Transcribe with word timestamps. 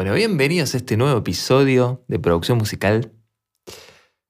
Bueno, 0.00 0.14
bienvenidos 0.14 0.72
a 0.72 0.78
este 0.78 0.96
nuevo 0.96 1.18
episodio 1.18 2.06
de 2.08 2.18
producción 2.18 2.56
musical. 2.56 3.12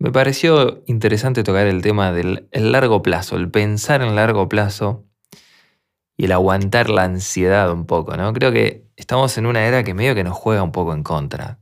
Me 0.01 0.11
pareció 0.11 0.83
interesante 0.89 1.45
tocar 1.45 1.69
el 1.69 1.81
tema 1.81 2.11
del 2.11 2.49
largo 2.51 3.03
plazo, 3.03 3.37
el 3.37 3.53
pensar 3.53 4.03
en 4.03 4.17
largo 4.17 4.49
plazo 4.49 5.07
y 6.17 6.25
el 6.25 6.33
aguantar 6.33 6.91
la 6.91 7.05
ansiedad 7.05 7.71
un 7.71 7.87
poco, 7.87 8.17
¿no? 8.17 8.33
Creo 8.33 8.51
que 8.51 8.89
estamos 8.97 9.39
en 9.39 9.47
una 9.47 9.65
era 9.65 9.85
que 9.85 9.95
medio 9.95 10.17
que 10.17 10.25
nos 10.25 10.37
juega 10.37 10.65
un 10.65 10.73
poco 10.73 10.93
en 10.93 11.05
contra. 11.05 11.61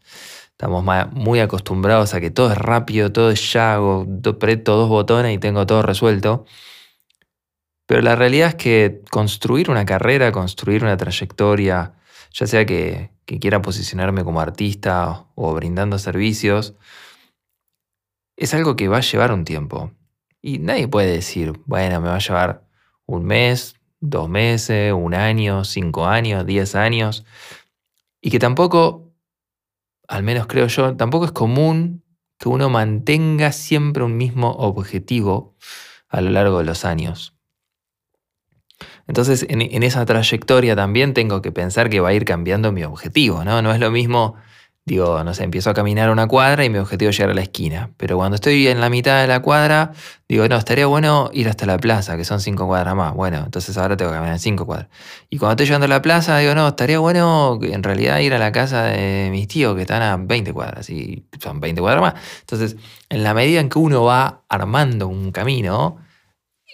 Estamos 0.52 0.82
muy 1.12 1.40
acostumbrados 1.40 2.14
a 2.14 2.20
que 2.22 2.30
todo 2.30 2.50
es 2.50 2.56
rápido, 2.56 3.12
todo 3.12 3.30
es 3.30 3.52
ya, 3.52 3.74
hago, 3.74 4.06
aprieto 4.24 4.74
dos 4.78 4.88
botones 4.88 5.34
y 5.34 5.38
tengo 5.38 5.66
todo 5.66 5.82
resuelto. 5.82 6.46
Pero 7.84 8.00
la 8.00 8.16
realidad 8.16 8.48
es 8.48 8.54
que 8.54 9.02
construir 9.10 9.70
una 9.70 9.84
carrera, 9.84 10.32
construir 10.32 10.82
una 10.82 10.96
trayectoria, 10.96 11.92
ya 12.32 12.46
sea 12.46 12.64
que, 12.64 13.17
quiera 13.38 13.60
posicionarme 13.60 14.24
como 14.24 14.40
artista 14.40 15.26
o 15.34 15.52
brindando 15.54 15.98
servicios, 15.98 16.74
es 18.36 18.54
algo 18.54 18.76
que 18.76 18.88
va 18.88 18.98
a 18.98 19.02
llevar 19.02 19.32
un 19.32 19.44
tiempo. 19.44 19.92
Y 20.40 20.58
nadie 20.58 20.88
puede 20.88 21.12
decir, 21.12 21.60
bueno, 21.66 22.00
me 22.00 22.08
va 22.08 22.16
a 22.16 22.20
llevar 22.20 22.66
un 23.04 23.24
mes, 23.24 23.74
dos 24.00 24.28
meses, 24.28 24.92
un 24.92 25.14
año, 25.14 25.64
cinco 25.64 26.06
años, 26.06 26.46
diez 26.46 26.74
años. 26.74 27.24
Y 28.20 28.30
que 28.30 28.38
tampoco, 28.38 29.12
al 30.06 30.22
menos 30.22 30.46
creo 30.46 30.66
yo, 30.68 30.96
tampoco 30.96 31.26
es 31.26 31.32
común 31.32 32.04
que 32.38 32.48
uno 32.48 32.70
mantenga 32.70 33.52
siempre 33.52 34.04
un 34.04 34.16
mismo 34.16 34.52
objetivo 34.52 35.56
a 36.08 36.20
lo 36.20 36.30
largo 36.30 36.58
de 36.58 36.64
los 36.64 36.84
años. 36.84 37.37
Entonces, 39.08 39.46
en, 39.48 39.82
esa 39.82 40.04
trayectoria 40.04 40.76
también 40.76 41.14
tengo 41.14 41.40
que 41.40 41.50
pensar 41.50 41.88
que 41.88 42.00
va 42.00 42.10
a 42.10 42.12
ir 42.12 42.26
cambiando 42.26 42.72
mi 42.72 42.84
objetivo, 42.84 43.42
¿no? 43.42 43.62
No 43.62 43.72
es 43.72 43.80
lo 43.80 43.90
mismo, 43.90 44.34
digo, 44.84 45.24
no 45.24 45.32
sé, 45.32 45.44
empiezo 45.44 45.70
a 45.70 45.74
caminar 45.74 46.10
una 46.10 46.26
cuadra 46.26 46.62
y 46.66 46.68
mi 46.68 46.76
objetivo 46.76 47.08
es 47.08 47.16
llegar 47.16 47.30
a 47.30 47.34
la 47.34 47.40
esquina. 47.40 47.90
Pero 47.96 48.18
cuando 48.18 48.34
estoy 48.34 48.68
en 48.68 48.82
la 48.82 48.90
mitad 48.90 49.22
de 49.22 49.26
la 49.26 49.40
cuadra, 49.40 49.92
digo, 50.28 50.46
no, 50.46 50.56
estaría 50.58 50.84
bueno 50.86 51.30
ir 51.32 51.48
hasta 51.48 51.64
la 51.64 51.78
plaza, 51.78 52.18
que 52.18 52.24
son 52.26 52.38
cinco 52.40 52.66
cuadras 52.66 52.94
más. 52.94 53.14
Bueno, 53.14 53.38
entonces 53.46 53.78
ahora 53.78 53.96
tengo 53.96 54.10
que 54.10 54.18
caminar 54.18 54.38
cinco 54.38 54.66
cuadras. 54.66 54.88
Y 55.30 55.38
cuando 55.38 55.52
estoy 55.52 55.66
llegando 55.66 55.86
a 55.86 55.88
la 55.88 56.02
plaza, 56.02 56.36
digo, 56.36 56.54
no, 56.54 56.68
estaría 56.68 56.98
bueno 56.98 57.58
en 57.62 57.82
realidad 57.82 58.18
ir 58.18 58.34
a 58.34 58.38
la 58.38 58.52
casa 58.52 58.84
de 58.84 59.28
mis 59.30 59.48
tíos 59.48 59.74
que 59.74 59.82
están 59.82 60.02
a 60.02 60.18
20 60.18 60.52
cuadras 60.52 60.90
y 60.90 61.24
son 61.40 61.60
20 61.60 61.80
cuadras 61.80 62.02
más. 62.02 62.14
Entonces, 62.40 62.76
en 63.08 63.22
la 63.22 63.32
medida 63.32 63.60
en 63.60 63.70
que 63.70 63.78
uno 63.78 64.04
va 64.04 64.42
armando 64.50 65.08
un 65.08 65.32
camino, 65.32 65.96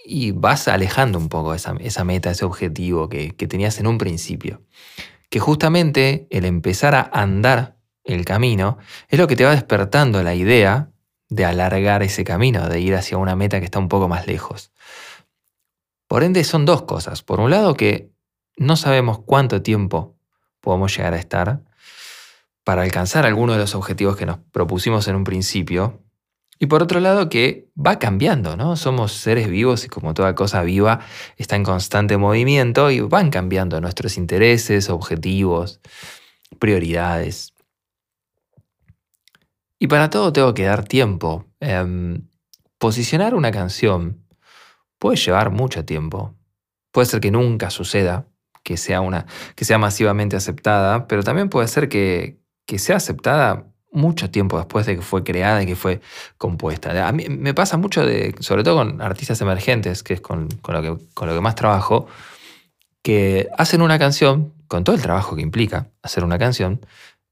y 0.05 0.33
vas 0.33 0.69
alejando 0.69 1.19
un 1.19 1.29
poco 1.29 1.55
esa, 1.55 1.73
meta, 2.05 2.31
ese 2.31 2.45
objetivo 2.45 3.09
que, 3.09 3.33
tenías 3.33 3.79
en 3.81 3.87
un 3.87 3.99
principio. 3.99 4.63
Que 5.31 5.41
justamente 5.41 6.29
el 6.31 6.45
empezar 6.45 6.95
a 6.95 7.11
andar 7.13 7.79
el 8.05 8.25
camino 8.25 8.79
es 9.09 9.19
lo 9.19 9.27
que 9.27 9.35
te 9.35 9.45
va 9.45 9.53
despertando 9.53 10.23
la 10.23 10.35
idea 10.35 10.91
de 11.31 11.47
alargar 11.47 12.03
ese 12.03 12.23
camino, 12.23 12.69
de 12.69 12.81
ir 12.81 12.95
hacia 12.95 13.17
una 13.17 13.35
meta 13.35 13.59
que 13.59 13.65
está 13.65 13.79
un 13.79 13.89
poco 13.89 14.07
más 14.09 14.27
lejos. 14.27 14.73
Por 16.07 16.23
ende, 16.23 16.45
son 16.45 16.67
dos 16.67 16.83
cosas. 16.83 17.23
Por 17.23 17.41
un 17.41 17.51
lado, 17.51 17.75
que 17.75 18.13
no 18.57 18.77
sabemos 18.77 19.21
cuánto 19.25 19.63
tiempo 19.63 20.17
podemos 20.61 20.95
llegar 20.97 21.15
a 21.15 21.19
estar 21.19 21.63
para 22.63 22.83
alcanzar 22.83 23.27
alguno 23.27 23.55
de 23.55 23.59
los 23.59 23.75
objetivos 23.75 24.17
que 24.17 24.27
nos 24.27 24.39
propusimos 24.53 25.09
en 25.09 25.17
un 25.17 25.25
principio, 25.25 26.04
y 26.59 26.67
por 26.67 26.83
otro 26.83 27.01
lado, 27.01 27.29
que 27.29 27.69
va 27.75 27.99
cambiando, 27.99 28.57
¿no? 28.57 28.77
Somos 28.77 29.13
seres 29.13 29.49
vivos 29.49 29.85
y 29.85 29.89
como 29.89 30.15
toda 30.15 30.35
cosa 30.35 30.63
viva 30.63 31.01
está 31.37 31.57
en 31.57 31.65
constante 31.65 32.17
movimiento 32.17 32.91
y 32.91 33.01
van 33.01 33.31
cambiando 33.31 33.81
nuestros 33.81 34.17
intereses, 34.17 34.89
objetivos, 34.89 35.81
prioridades. 36.59 37.55
Y 39.79 39.89
para 39.89 40.11
todo 40.11 40.33
tengo 40.33 40.55
que 40.55 40.65
dar 40.65 40.85
tiempo. 40.85 41.47
Em, 41.61 42.29
posicionar 42.79 43.35
una 43.35 43.51
canción 43.51 44.25
puede 44.99 45.17
llevar 45.17 45.51
mucho 45.51 45.85
tiempo. 45.85 46.35
Puede 46.93 47.07
ser 47.07 47.21
que 47.21 47.33
nunca 47.33 47.71
suceda, 47.71 48.29
que 48.63 48.77
sea, 48.77 49.01
una, 49.01 49.27
que 49.57 49.65
sea 49.65 49.79
masivamente 49.79 50.37
aceptada, 50.37 51.09
pero 51.09 51.25
también 51.25 51.49
puede 51.51 51.67
ser 51.69 51.89
que, 51.89 52.41
que 52.67 52.79
sea 52.79 52.97
aceptada 52.97 53.74
mucho 53.95 54.31
tiempo 54.31 54.59
después 54.59 54.87
de 54.87 54.97
que 54.97 55.03
fue 55.03 55.25
creada 55.25 55.63
y 55.63 55.67
que 55.67 55.77
fue 55.77 56.01
compuesta. 56.37 57.09
A 57.09 57.13
mí 57.13 57.27
me 57.29 57.55
pasa 57.55 57.77
mucho, 57.77 58.05
de, 58.05 58.35
sobre 58.41 58.65
todo 58.65 58.77
con 58.77 59.01
artistas 59.01 59.41
emergentes, 59.41 60.03
que 60.03 60.15
es 60.15 60.21
con, 60.21 60.49
con 60.49 60.75
lo 60.75 61.35
que 61.35 61.41
más 61.41 61.55
trabajo, 61.55 62.07
que 63.03 63.49
hacen 63.57 63.83
una 63.83 63.99
canción, 63.99 64.53
con 64.67 64.85
todo 64.85 64.97
el 64.97 65.03
trabajo 65.03 65.37
que 65.37 65.43
implica 65.43 65.89
hacer 66.03 66.25
una 66.25 66.39
canción, 66.39 66.81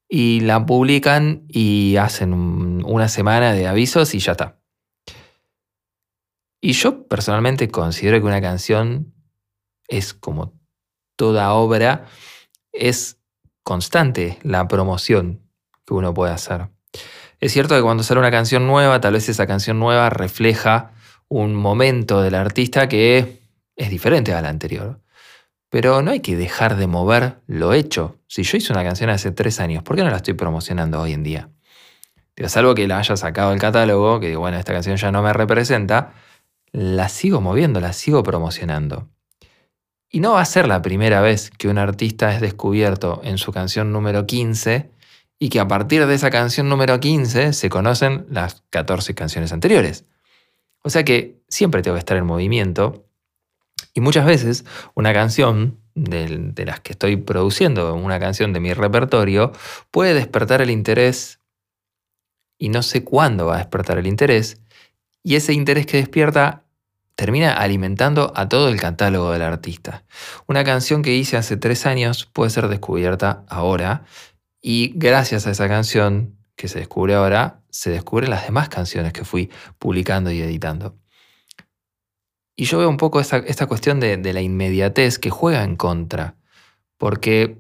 y 0.09 0.41
la 0.41 0.65
publican 0.67 1.43
y 1.49 1.97
hacen 1.97 2.33
una 2.85 3.09
semana 3.09 3.53
de 3.55 3.67
avisos 3.67 4.15
y 4.15 4.19
ya 4.19 4.33
está. 4.33 4.59
Y 6.61 6.75
yo 6.75 7.09
personalmente 7.09 7.69
considero 7.69 8.21
que 8.21 8.27
una 8.27 8.41
canción 8.41 9.15
es 9.89 10.15
como 10.15 10.53
toda 11.17 11.53
obra, 11.55 12.07
es 12.73 13.19
constante 13.63 14.39
la 14.43 14.69
promoción 14.69 15.41
que 15.93 15.99
uno 15.99 16.15
puede 16.15 16.33
hacer. 16.33 16.69
Es 17.41 17.53
cierto 17.53 17.75
que 17.75 17.83
cuando 17.83 18.03
sale 18.03 18.21
una 18.21 18.31
canción 18.31 18.67
nueva, 18.67 19.01
tal 19.01 19.15
vez 19.15 19.29
esa 19.29 19.47
canción 19.47 19.79
nueva 19.79 20.11
refleja 20.11 20.93
un 21.29 21.55
momento 21.55 22.23
del 22.23 22.35
artista 22.35 22.89
que 22.89 23.43
es 23.75 23.91
diferente 23.91 24.33
a 24.33 24.41
la 24.41 24.49
anterior. 24.49 25.01
Pero 25.69 26.03
no 26.03 26.11
hay 26.11 26.21
que 26.21 26.37
dejar 26.37 26.77
de 26.77 26.87
mover 26.87 27.39
lo 27.47 27.73
hecho. 27.73 28.19
Si 28.29 28.43
yo 28.43 28.59
hice 28.59 28.73
una 28.73 28.85
canción 28.85 29.11
hace 29.11 29.33
tres 29.33 29.59
años, 29.59 29.83
¿por 29.83 29.97
qué 29.97 30.05
no 30.05 30.11
la 30.11 30.17
estoy 30.17 30.35
promocionando 30.35 31.01
hoy 31.01 31.15
en 31.15 31.23
día? 31.23 31.49
salvo 32.47 32.75
que 32.75 32.87
la 32.87 32.99
haya 32.99 33.17
sacado 33.17 33.51
del 33.51 33.61
catálogo, 33.61 34.21
que 34.21 34.37
bueno, 34.37 34.59
esta 34.59 34.73
canción 34.73 34.97
ya 34.97 35.11
no 35.11 35.23
me 35.23 35.33
representa, 35.33 36.13
la 36.71 37.09
sigo 37.09 37.41
moviendo, 37.41 37.81
la 37.81 37.93
sigo 37.93 38.23
promocionando. 38.23 39.09
Y 40.09 40.21
no 40.21 40.35
va 40.35 40.43
a 40.43 40.45
ser 40.45 40.69
la 40.69 40.83
primera 40.83 41.21
vez 41.23 41.51
que 41.51 41.69
un 41.69 41.79
artista 41.79 42.35
es 42.35 42.41
descubierto 42.41 43.21
en 43.25 43.39
su 43.39 43.53
canción 43.53 43.93
número 43.93 44.27
15 44.27 44.92
y 45.43 45.49
que 45.49 45.59
a 45.59 45.67
partir 45.67 46.07
de 46.07 46.15
esa 46.15 46.31
canción 46.31 46.69
número 46.69 47.01
15 47.01 47.53
se 47.53 47.69
conocen 47.69 48.27
las 48.31 48.63
14 48.71 49.13
canciones 49.17 49.53
anteriores. 49.53 50.05
O 50.85 50.89
sea 50.89 51.05
que 51.05 51.43
siempre 51.49 51.83
tengo 51.83 51.97
que 51.97 51.99
estar 51.99 52.17
en 52.17 52.25
movimiento 52.25 53.09
y 53.93 54.01
muchas 54.01 54.25
veces 54.25 54.65
una 54.95 55.13
canción 55.13 55.81
de, 55.97 56.53
las 56.65 56.79
que 56.79 56.93
estoy 56.93 57.17
produciendo, 57.17 57.93
una 57.93 58.21
canción 58.21 58.53
de 58.53 58.61
mi 58.61 58.73
repertorio, 58.73 59.51
puede 59.91 60.15
despertar 60.15 60.63
el 60.63 60.71
interés 60.71 61.41
y 62.57 62.69
no 62.69 62.85
sé 62.85 63.03
cuándo 63.03 63.47
va 63.47 63.57
a 63.57 63.59
despertar 63.59 63.99
el 63.99 64.07
interés 64.07 64.61
y 65.25 65.35
ese 65.35 65.55
interés 65.55 65.87
que 65.87 65.97
despierta 65.97 66.63
termina 67.17 67.53
alimentando 67.53 68.33
a 68.37 68.49
todo 68.49 68.69
el 68.69 68.81
catálogo 68.81 69.33
del 69.33 69.43
artista. 69.43 70.05
Una 70.47 70.63
canción 70.63 71.03
que 71.03 71.15
hice 71.15 71.37
hace 71.37 71.57
tres 71.57 71.85
años 71.85 72.27
puede 72.33 72.51
ser 72.51 72.69
descubierta 72.69 73.45
ahora 73.49 74.05
y 74.63 74.93
gracias 74.95 75.47
a 75.47 75.51
esa 75.51 75.69
canción 75.69 76.39
que 76.55 76.69
se 76.69 76.79
descubre 76.79 77.15
ahora, 77.15 77.61
se 77.71 77.91
descubren 77.91 78.31
las 78.31 78.45
demás 78.45 78.69
canciones 78.69 79.13
que 79.13 79.25
fui 79.25 79.51
publicando 79.79 80.31
y 80.31 80.41
editando. 80.41 80.97
Y 82.55 82.65
yo 82.67 82.79
veo 82.79 82.89
un 82.89 82.97
poco 82.97 83.19
esta, 83.19 83.67
cuestión 83.67 83.99
de, 83.99 84.19
de 84.19 84.33
la 84.33 84.41
inmediatez 84.41 85.19
que 85.19 85.31
juega 85.31 85.65
en 85.65 85.75
contra, 85.75 86.37
porque 86.97 87.59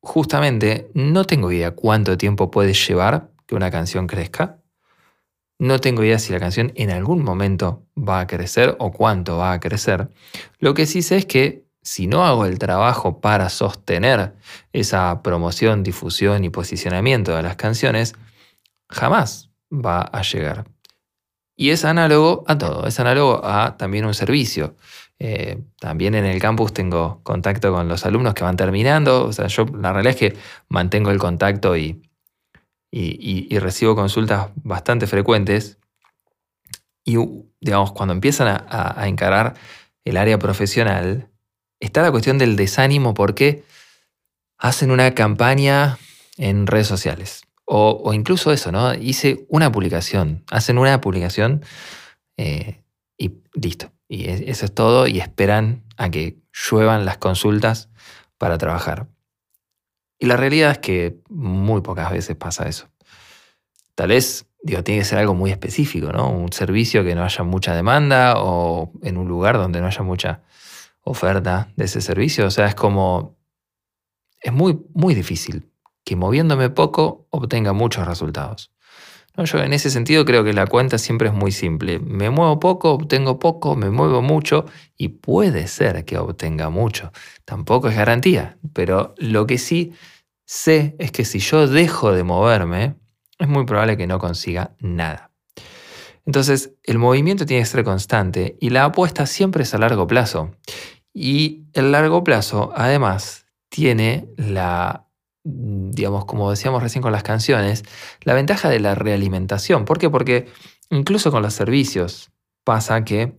justamente 0.00 0.90
no 0.94 1.24
tengo 1.24 1.52
idea 1.52 1.72
cuánto 1.72 2.16
tiempo 2.16 2.50
puede 2.50 2.72
llevar 2.72 3.30
que 3.46 3.54
una 3.54 3.70
canción 3.70 4.06
crezca. 4.06 4.62
No 5.58 5.78
tengo 5.80 6.02
idea 6.02 6.18
si 6.18 6.32
la 6.32 6.40
canción 6.40 6.72
en 6.74 6.90
algún 6.90 7.22
momento 7.22 7.86
va 7.96 8.20
a 8.20 8.26
crecer 8.26 8.76
o 8.78 8.92
cuánto 8.92 9.36
va 9.36 9.52
a 9.52 9.60
crecer. 9.60 10.08
Lo 10.58 10.74
que 10.74 10.86
sí 10.86 11.02
sé 11.02 11.18
es 11.18 11.26
que 11.26 11.66
si 11.82 12.06
no 12.06 12.24
hago 12.24 12.46
el 12.46 12.58
trabajo 12.58 13.20
para 13.20 13.48
sostener 13.48 14.34
esa 14.72 15.22
promoción, 15.22 15.82
difusión 15.82 16.44
y 16.44 16.50
posicionamiento 16.50 17.34
de 17.34 17.42
las 17.42 17.56
canciones, 17.56 18.14
jamás 18.88 19.50
va 19.72 20.02
a 20.02 20.22
llegar. 20.22 20.64
Y 21.56 21.70
es 21.70 21.84
análogo 21.84 22.44
a 22.46 22.56
todo, 22.56 22.86
es 22.86 22.98
análogo 23.00 23.44
a 23.44 23.76
también 23.76 24.04
un 24.04 24.14
servicio. 24.14 24.76
Eh, 25.18 25.62
también 25.78 26.14
en 26.14 26.24
el 26.24 26.40
campus 26.40 26.72
tengo 26.72 27.20
contacto 27.22 27.72
con 27.72 27.88
los 27.88 28.06
alumnos 28.06 28.34
que 28.34 28.44
van 28.44 28.56
terminando. 28.56 29.26
O 29.26 29.32
sea, 29.32 29.48
yo 29.48 29.66
la 29.66 29.92
realidad 29.92 30.14
es 30.14 30.18
que 30.18 30.36
mantengo 30.68 31.10
el 31.10 31.18
contacto 31.18 31.76
y, 31.76 32.02
y, 32.90 33.58
recibo 33.58 33.94
consultas 33.94 34.48
bastante 34.56 35.06
frecuentes. 35.06 35.78
Y, 37.04 37.16
digamos, 37.60 37.92
cuando 37.92 38.14
empiezan 38.14 38.48
a, 38.48 39.00
a 39.00 39.08
encarar 39.08 39.54
el 40.04 40.16
área 40.16 40.38
profesional, 40.38 41.31
está 41.86 42.02
la 42.02 42.10
cuestión 42.10 42.38
del 42.38 42.56
desánimo 42.56 43.12
porque 43.12 43.64
hacen 44.56 44.90
una 44.90 45.14
campaña 45.14 45.98
en 46.38 46.66
redes 46.66 46.86
sociales. 46.86 47.42
O, 47.64 48.12
incluso 48.12 48.52
eso, 48.52 48.70
¿no? 48.70 48.94
Hice 48.94 49.46
una 49.48 49.72
publicación, 49.72 50.44
hacen 50.50 50.78
una 50.78 51.00
publicación 51.00 51.64
eh, 52.36 52.82
y 53.16 53.32
listo. 53.54 53.90
Y 54.08 54.28
eso 54.28 54.66
es 54.66 54.74
todo 54.74 55.06
y 55.06 55.20
esperan 55.20 55.82
a 55.96 56.10
que 56.10 56.38
lluevan 56.52 57.04
las 57.04 57.18
consultas 57.18 57.88
para 58.38 58.58
trabajar. 58.58 59.08
Y 60.18 60.26
la 60.26 60.36
realidad 60.36 60.72
es 60.72 60.78
que 60.78 61.20
muy 61.28 61.80
pocas 61.80 62.10
veces 62.12 62.36
pasa 62.36 62.68
eso. 62.68 62.88
Tal 63.94 64.10
vez, 64.10 64.46
digo, 64.62 64.84
tiene 64.84 65.00
que 65.00 65.04
ser 65.04 65.18
algo 65.18 65.34
muy 65.34 65.50
específico, 65.50 66.12
¿no? 66.12 66.30
Un 66.30 66.52
servicio 66.52 67.02
que 67.04 67.14
no 67.14 67.24
haya 67.24 67.42
mucha 67.42 67.74
demanda 67.74 68.34
o 68.36 68.92
en 69.02 69.16
un 69.16 69.28
lugar 69.28 69.56
donde 69.56 69.80
no 69.80 69.86
haya 69.86 70.02
mucha 70.02 70.42
oferta 71.02 71.72
de 71.76 71.84
ese 71.84 72.00
servicio. 72.00 72.46
O 72.46 72.50
sea, 72.50 72.66
es 72.66 72.74
como, 72.74 73.36
es 74.40 74.52
muy, 74.52 74.80
muy 74.94 75.14
difícil 75.14 75.70
que 76.04 76.16
moviéndome 76.16 76.70
poco 76.70 77.26
obtenga 77.30 77.72
muchos 77.72 78.06
resultados. 78.06 78.72
yo 79.36 79.58
en 79.58 79.72
ese 79.72 79.90
sentido 79.90 80.24
creo 80.24 80.44
que 80.44 80.52
la 80.52 80.66
cuenta 80.66 80.98
siempre 80.98 81.28
es 81.28 81.34
muy 81.34 81.52
simple. 81.52 81.98
Me 82.00 82.30
muevo 82.30 82.58
poco, 82.58 82.92
obtengo 82.92 83.38
poco, 83.38 83.76
me 83.76 83.90
muevo 83.90 84.22
mucho 84.22 84.66
y 84.96 85.08
puede 85.08 85.68
ser 85.68 86.04
que 86.04 86.18
obtenga 86.18 86.70
mucho. 86.70 87.12
Tampoco 87.44 87.88
es 87.88 87.96
garantía, 87.96 88.58
pero 88.72 89.14
lo 89.18 89.46
que 89.46 89.58
sí 89.58 89.92
sé 90.44 90.96
es 90.98 91.12
que 91.12 91.24
si 91.24 91.38
yo 91.38 91.66
dejo 91.66 92.12
de 92.12 92.24
moverme, 92.24 92.96
es 93.38 93.48
muy 93.48 93.64
probable 93.64 93.96
que 93.96 94.06
no 94.06 94.18
consiga 94.18 94.74
nada. 94.80 95.30
Entonces, 96.24 96.74
el 96.84 96.98
movimiento 96.98 97.46
tiene 97.46 97.62
que 97.62 97.68
ser 97.68 97.84
constante 97.84 98.56
y 98.60 98.70
la 98.70 98.84
apuesta 98.84 99.26
siempre 99.26 99.64
es 99.64 99.74
a 99.74 99.78
largo 99.78 100.06
plazo. 100.06 100.52
Y 101.14 101.66
el 101.74 101.92
largo 101.92 102.24
plazo, 102.24 102.72
además, 102.74 103.46
tiene 103.68 104.28
la 104.36 105.06
Mm, 105.44 105.90
digamos, 105.90 106.24
como 106.24 106.50
decíamos 106.50 106.82
recién 106.82 107.02
con 107.02 107.12
las 107.12 107.22
canciones, 107.24 107.84
la 108.22 108.34
ventaja 108.34 108.68
de 108.70 108.80
la 108.80 108.94
realimentación. 108.94 109.84
¿Por 109.84 109.98
qué? 109.98 110.08
Porque 110.10 110.48
incluso 110.90 111.30
con 111.30 111.42
los 111.42 111.54
servicios 111.54 112.30
pasa 112.64 113.04
que 113.04 113.34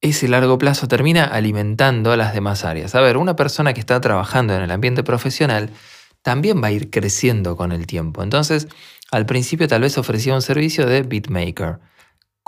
ese 0.00 0.28
largo 0.28 0.58
plazo 0.58 0.88
termina 0.88 1.24
alimentando 1.24 2.10
a 2.12 2.16
las 2.16 2.32
demás 2.34 2.64
áreas. 2.64 2.94
A 2.94 3.00
ver, 3.00 3.16
una 3.18 3.36
persona 3.36 3.74
que 3.74 3.80
está 3.80 4.00
trabajando 4.00 4.54
en 4.54 4.62
el 4.62 4.70
ambiente 4.70 5.02
profesional 5.04 5.70
también 6.22 6.62
va 6.62 6.68
a 6.68 6.72
ir 6.72 6.90
creciendo 6.90 7.56
con 7.56 7.72
el 7.72 7.86
tiempo. 7.86 8.22
Entonces, 8.22 8.68
al 9.10 9.26
principio 9.26 9.68
tal 9.68 9.82
vez 9.82 9.98
ofrecía 9.98 10.34
un 10.34 10.42
servicio 10.42 10.86
de 10.86 11.02
beatmaker. 11.02 11.80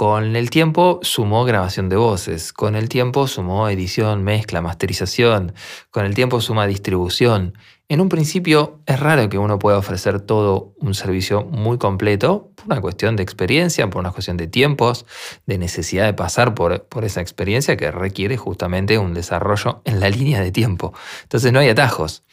Con 0.03 0.35
el 0.35 0.51
tiempo 0.51 0.99
sumó 1.03 1.45
grabación 1.45 1.89
de 1.89 1.95
voces, 1.95 2.53
con 2.53 2.75
el 2.75 2.89
tiempo 2.89 3.29
sumó 3.29 3.69
edición, 3.69 4.25
mezcla, 4.25 4.61
masterización, 4.61 5.55
con 5.93 6.05
el 6.05 6.17
tiempo 6.17 6.41
suma 6.41 6.67
distribución. 6.67 7.57
En 7.89 8.01
un 8.01 8.09
principio 8.09 8.81
es 8.87 8.99
raro 8.99 9.29
que 9.29 9.39
uno 9.39 9.61
pueda 9.61 9.79
ofrecer 9.79 10.21
todo 10.21 10.75
un 10.81 10.95
servicio 10.95 11.45
muy 11.45 11.79
completo 11.79 12.51
por 12.57 12.67
una 12.67 12.81
cuestión 12.81 13.15
de 13.15 13.23
experiencia, 13.23 13.89
por 13.91 14.01
una 14.01 14.11
cuestión 14.11 14.37
de 14.37 14.49
tiempos, 14.49 15.07
de 15.47 15.57
necesidad 15.57 16.07
de 16.07 16.15
pasar 16.15 16.53
por, 16.57 16.83
por 16.89 17.05
esa 17.05 17.21
experiencia 17.21 17.77
que 17.77 17.93
requiere 17.93 18.37
justamente 18.37 18.99
un 18.99 19.15
desarrollo 19.15 19.83
en 19.85 20.01
la 20.01 20.11
línea 20.11 20.41
de 20.41 20.51
tiempo. 20.51 20.95
Entonces 21.23 21.53
no 21.53 21.61
hay 21.61 21.69
atajos. 21.69 22.25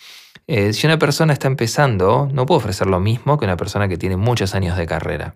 Eh, 0.48 0.74
si 0.74 0.88
una 0.88 0.98
persona 0.98 1.34
está 1.34 1.48
empezando, 1.48 2.28
no 2.34 2.48
puede 2.48 2.58
ofrecer 2.58 2.88
lo 2.88 3.00
mismo 3.00 3.38
que 3.38 3.46
una 3.46 3.58
persona 3.58 3.88
que 3.88 4.00
tiene 4.00 4.18
muchos 4.18 4.56
años 4.56 4.76
de 4.76 4.88
carrera. 4.88 5.36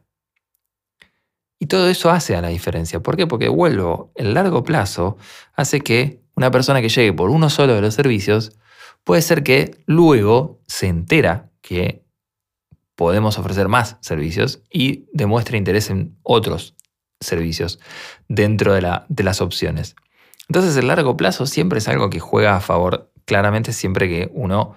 Y 1.63 1.67
todo 1.67 1.87
eso 1.87 2.11
hace 2.11 2.35
a 2.35 2.41
la 2.41 2.49
diferencia. 2.49 2.99
¿Por 2.99 3.15
qué? 3.15 3.25
Porque 3.25 3.47
vuelvo, 3.47 4.11
el 4.15 4.33
largo 4.33 4.65
plazo 4.65 5.15
hace 5.53 5.79
que 5.79 6.19
una 6.35 6.51
persona 6.51 6.81
que 6.81 6.89
llegue 6.89 7.13
por 7.13 7.29
uno 7.29 7.49
solo 7.49 7.73
de 7.73 7.79
los 7.79 7.93
servicios 7.93 8.51
puede 9.05 9.21
ser 9.21 9.43
que 9.43 9.81
luego 9.85 10.59
se 10.67 10.87
entera 10.87 11.51
que 11.61 12.03
podemos 12.95 13.39
ofrecer 13.39 13.69
más 13.69 13.95
servicios 14.01 14.61
y 14.69 15.05
demuestre 15.13 15.57
interés 15.57 15.89
en 15.89 16.17
otros 16.21 16.75
servicios 17.21 17.79
dentro 18.27 18.73
de, 18.73 18.99
de 19.07 19.23
las 19.23 19.39
opciones. 19.39 19.95
Entonces 20.49 20.75
el 20.75 20.87
largo 20.87 21.15
plazo 21.15 21.45
siempre 21.45 21.77
es 21.77 21.87
algo 21.87 22.09
que 22.09 22.19
juega 22.19 22.57
a 22.57 22.59
favor, 22.59 23.09
claramente 23.23 23.71
siempre 23.71 24.09
que 24.09 24.29
uno 24.33 24.75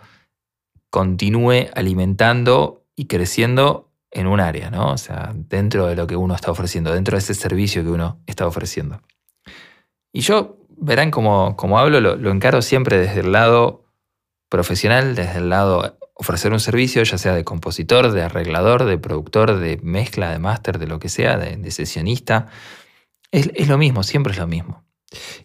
continúe 0.91 1.67
alimentando 1.75 2.85
y 2.95 3.07
creciendo 3.07 3.86
en 4.17 4.27
un 4.27 4.41
área, 4.41 4.71
¿no? 4.71 4.93
O 4.93 4.99
sea, 4.99 5.33
dentro 5.35 5.87
de 5.87 5.95
lo 5.95 6.07
que 6.07 6.17
uno 6.17 6.35
está 6.35 6.51
ofreciendo, 6.51 6.93
dentro 6.93 7.17
de 7.17 7.19
ese 7.19 7.35
servicio 7.35 7.83
que 7.83 7.91
uno 7.91 8.23
está 8.27 8.47
ofreciendo. 8.47 9.03
Y 10.11 10.23
yo, 10.23 10.57
verán 10.71 11.11
como, 11.11 11.55
como 11.57 11.79
hablo, 11.79 12.01
lo, 12.01 12.31
encaro 12.31 12.63
siempre 12.63 12.99
desde 12.99 13.21
el 13.21 13.33
lado 13.33 13.85
profesional, 14.49 15.15
desde 15.15 15.39
el 15.39 15.51
lado 15.51 15.99
ofrecer 16.15 16.53
un 16.53 16.61
servicio, 16.61 17.03
ya 17.03 17.19
sea 17.19 17.35
de 17.35 17.45
compositor, 17.45 18.11
de 18.11 18.23
arreglador, 18.23 18.87
de 18.87 18.97
productor, 18.97 19.59
de 19.59 19.79
mezcla, 19.83 20.31
de 20.31 20.39
máster, 20.39 20.79
de 20.79 20.87
lo 20.87 20.99
que 20.99 21.11
sea, 21.11 21.37
de, 21.37 21.71
sesionista. 21.71 22.47
Es, 23.31 23.51
es, 23.55 23.69
lo 23.69 23.77
mismo, 23.77 24.03
siempre 24.03 24.33
es 24.33 24.39
lo 24.39 24.47
mismo. 24.47 24.83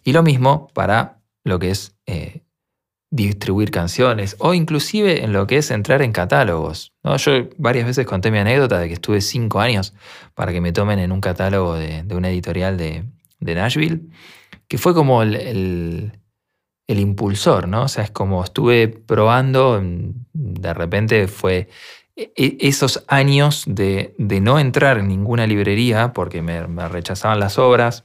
Y 0.02 0.12
lo 0.12 0.22
mismo 0.22 0.68
para 0.72 1.20
lo 1.44 1.58
que 1.58 1.70
es 1.70 1.94
eh, 2.06 2.41
distribuir 3.12 3.70
canciones 3.70 4.36
o 4.38 4.54
inclusive 4.54 5.22
en 5.22 5.34
lo 5.34 5.46
que 5.46 5.58
es 5.58 5.70
entrar 5.70 6.00
en 6.00 6.12
catálogos. 6.12 6.94
¿no? 7.04 7.14
Yo 7.18 7.32
varias 7.58 7.84
veces 7.84 8.06
conté 8.06 8.30
mi 8.30 8.38
anécdota 8.38 8.78
de 8.78 8.88
que 8.88 8.94
estuve 8.94 9.20
cinco 9.20 9.60
años 9.60 9.92
para 10.34 10.50
que 10.50 10.62
me 10.62 10.72
tomen 10.72 10.98
en 10.98 11.12
un 11.12 11.20
catálogo 11.20 11.74
de, 11.74 12.06
una 12.10 12.30
editorial 12.30 12.78
de, 12.78 13.04
Nashville, 13.40 14.00
que 14.66 14.78
fue 14.78 14.94
como 14.94 15.22
el, 15.22 16.12
impulsor, 16.88 17.68
¿no? 17.68 17.82
O 17.82 17.88
sea, 17.88 18.04
es 18.04 18.10
como 18.10 18.42
estuve 18.42 18.88
probando, 18.88 19.82
de 20.32 20.74
repente 20.74 21.28
fue 21.28 21.68
e, 22.16 22.32
e, 22.34 22.56
esos 22.60 23.04
años 23.08 23.64
de, 23.66 24.14
no 24.18 24.58
entrar 24.58 24.98
en 24.98 25.08
ninguna 25.08 25.46
librería 25.46 26.14
porque 26.14 26.40
me 26.40 26.88
rechazaban 26.88 27.40
las 27.40 27.58
obras, 27.58 28.04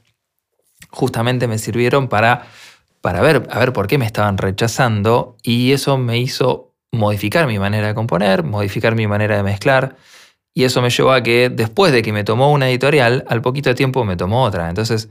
justamente 0.90 1.48
me 1.48 1.58
sirvieron 1.58 2.08
para 2.08 2.46
para 3.08 3.22
ver, 3.22 3.48
a 3.48 3.58
ver 3.58 3.72
por 3.72 3.86
qué 3.86 3.96
me 3.96 4.04
estaban 4.04 4.36
rechazando 4.36 5.38
y 5.42 5.72
eso 5.72 5.96
me 5.96 6.18
hizo 6.18 6.74
modificar 6.92 7.46
mi 7.46 7.58
manera 7.58 7.86
de 7.86 7.94
componer, 7.94 8.42
modificar 8.42 8.94
mi 8.94 9.06
manera 9.06 9.38
de 9.38 9.42
mezclar 9.42 9.96
y 10.52 10.64
eso 10.64 10.82
me 10.82 10.90
llevó 10.90 11.12
a 11.12 11.22
que 11.22 11.48
después 11.48 11.90
de 11.90 12.02
que 12.02 12.12
me 12.12 12.22
tomó 12.22 12.52
una 12.52 12.68
editorial, 12.68 13.24
al 13.26 13.40
poquito 13.40 13.74
tiempo 13.74 14.04
me 14.04 14.18
tomó 14.18 14.42
otra. 14.42 14.68
Entonces, 14.68 15.08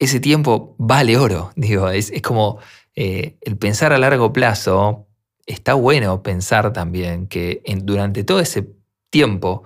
ese 0.00 0.18
tiempo 0.18 0.74
vale 0.76 1.16
oro, 1.16 1.52
digo, 1.54 1.88
es, 1.88 2.10
como 2.20 2.58
eh, 2.96 3.36
el 3.42 3.56
pensar 3.56 3.92
a 3.92 3.98
largo 3.98 4.32
plazo, 4.32 5.06
está 5.46 5.74
bueno 5.74 6.20
pensar 6.24 6.72
también 6.72 7.28
que 7.28 7.62
durante 7.84 8.24
todo 8.24 8.40
ese 8.40 8.66
tiempo 9.08 9.62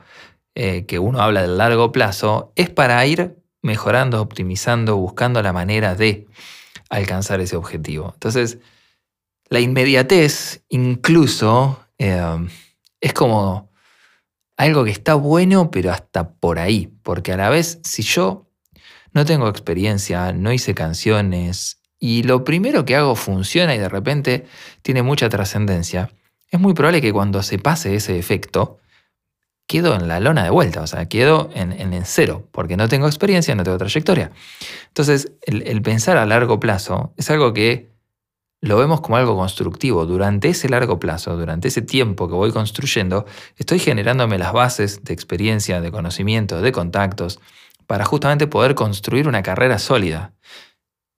eh, 0.55 0.85
que 0.85 0.99
uno 0.99 1.23
habla 1.23 1.41
del 1.41 1.57
largo 1.57 1.93
plazo, 1.93 2.53
es 2.57 2.69
para 2.69 3.07
ir 3.07 3.37
mejorando, 3.63 4.21
optimizando, 4.21 4.99
buscando 4.99 5.41
la 5.41 5.55
manera 5.55 5.95
de 5.95 6.27
alcanzar 6.97 7.41
ese 7.41 7.57
objetivo. 7.57 8.13
Entonces, 8.15 8.59
la 9.49 9.61
inmediatez 9.61 10.65
incluso 10.69 11.85
eh, 11.99 12.49
es 13.01 13.13
como 13.13 13.71
algo 14.57 14.85
que 14.85 14.91
está 14.91 15.15
bueno, 15.15 15.71
pero 15.71 15.91
hasta 15.91 16.31
por 16.31 16.59
ahí, 16.59 16.93
porque 17.03 17.33
a 17.33 17.37
la 17.37 17.51
vez, 17.51 17.81
si 17.85 18.03
yo 18.03 18.49
no 19.13 19.25
tengo 19.25 19.49
experiencia, 19.49 20.33
no 20.33 20.53
hice 20.53 20.75
canciones, 20.75 21.81
y 21.99 22.23
lo 22.23 22.45
primero 22.45 22.85
que 22.85 22.97
hago 22.97 23.17
funciona 23.17 23.75
y 23.75 23.79
de 23.79 23.89
repente 23.89 24.47
tiene 24.83 25.03
mucha 25.03 25.29
trascendencia, 25.29 26.11
es 26.51 26.61
muy 26.61 26.75
probable 26.75 27.01
que 27.01 27.13
cuando 27.13 27.43
se 27.43 27.59
pase 27.59 27.97
ese 27.97 28.19
efecto, 28.19 28.79
quedo 29.67 29.95
en 29.95 30.09
la 30.09 30.21
lona 30.21 30.45
de 30.45 30.51
vuelta, 30.51 30.83
o 30.83 30.87
sea, 30.87 31.07
quedo 31.09 31.51
en, 31.55 31.73
en, 31.73 32.05
cero, 32.05 32.49
porque 32.53 32.77
no 32.77 32.89
tengo 32.89 33.07
experiencia, 33.07 33.55
no 33.55 33.65
tengo 33.65 33.79
trayectoria. 33.79 34.31
Entonces, 34.89 35.33
el, 35.43 35.81
pensar 35.83 36.17
a 36.17 36.27
largo 36.27 36.61
plazo 36.61 37.15
es 37.17 37.31
algo 37.31 37.53
que 37.53 37.93
lo 38.61 38.79
vemos 38.79 39.01
como 39.01 39.17
algo 39.17 39.37
constructivo. 39.37 40.07
Durante 40.07 40.49
ese 40.49 40.69
largo 40.69 40.99
plazo, 40.99 41.37
durante 41.37 41.69
ese 41.69 41.83
tiempo 41.83 42.29
que 42.29 42.35
voy 42.35 42.53
construyendo, 42.53 43.27
estoy 43.57 43.79
generándome 43.79 44.39
las 44.39 44.53
bases 44.53 45.05
de 45.05 45.13
experiencia, 45.15 45.81
de 45.81 45.91
conocimiento, 45.91 46.61
de 46.61 46.73
contactos, 46.73 47.41
para 47.87 48.05
justamente 48.05 48.47
poder 48.47 48.75
construir 48.75 49.29
una 49.29 49.43
carrera 49.43 49.79
sólida. 49.79 50.35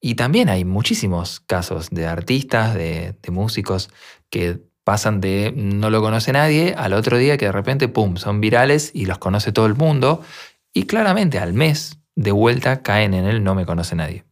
Y 0.01 0.15
también 0.15 0.49
hay 0.49 0.65
muchísimos 0.65 1.41
casos 1.41 1.91
de 1.91 2.07
artistas, 2.07 2.75
de, 2.75 3.17
de 3.21 3.31
músicos 3.31 3.91
que 4.31 4.61
pasan 4.87 5.21
de 5.21 5.53
no 5.57 5.91
lo 5.91 6.01
conoce 6.01 6.33
nadie 6.33 6.73
al 6.79 6.93
otro 6.93 7.19
día 7.19 7.37
que 7.37 7.47
de 7.47 7.51
repente, 7.51 7.89
¡pum!, 7.89 8.19
son 8.19 8.41
virales 8.41 8.93
y 8.95 9.07
los 9.07 9.19
conoce 9.19 9.51
todo 9.51 9.67
el 9.67 9.75
mundo 9.75 10.23
y 10.73 10.85
claramente 10.85 11.41
al 11.41 11.55
mes 11.55 11.99
de 12.15 12.31
vuelta 12.31 12.83
caen 12.83 13.13
en 13.13 13.25
él 13.25 13.43
no 13.43 13.57
me 13.57 13.67
conoce 13.67 13.97
nadie. 13.97 14.25